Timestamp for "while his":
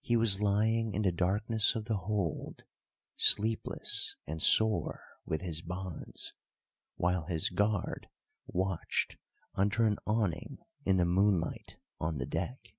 6.94-7.48